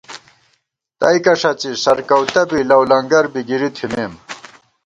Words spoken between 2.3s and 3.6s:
بی لؤلنگر بی